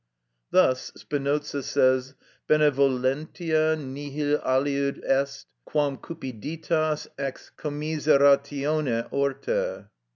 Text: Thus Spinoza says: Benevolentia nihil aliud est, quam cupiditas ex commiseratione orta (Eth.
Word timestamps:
Thus 0.49 0.91
Spinoza 0.97 1.61
says: 1.61 2.15
Benevolentia 2.47 3.75
nihil 3.75 4.39
aliud 4.39 4.99
est, 5.03 5.45
quam 5.63 5.99
cupiditas 5.99 7.05
ex 7.19 7.51
commiseratione 7.55 9.07
orta 9.11 9.79
(Eth. 9.91 9.91